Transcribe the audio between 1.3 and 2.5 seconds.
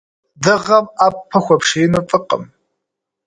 хуэпшиину фӏыкъым.